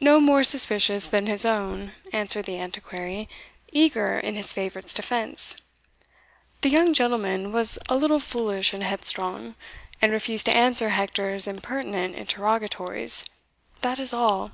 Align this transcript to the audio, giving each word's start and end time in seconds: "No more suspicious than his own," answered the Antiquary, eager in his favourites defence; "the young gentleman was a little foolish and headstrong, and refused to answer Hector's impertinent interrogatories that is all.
"No 0.00 0.20
more 0.20 0.42
suspicious 0.42 1.06
than 1.08 1.26
his 1.26 1.44
own," 1.44 1.92
answered 2.14 2.46
the 2.46 2.58
Antiquary, 2.58 3.28
eager 3.72 4.18
in 4.18 4.36
his 4.36 4.54
favourites 4.54 4.94
defence; 4.94 5.56
"the 6.62 6.70
young 6.70 6.94
gentleman 6.94 7.52
was 7.52 7.78
a 7.90 7.96
little 7.98 8.20
foolish 8.20 8.72
and 8.72 8.82
headstrong, 8.82 9.54
and 10.00 10.12
refused 10.12 10.46
to 10.46 10.56
answer 10.56 10.88
Hector's 10.88 11.46
impertinent 11.46 12.14
interrogatories 12.14 13.22
that 13.82 13.98
is 13.98 14.14
all. 14.14 14.52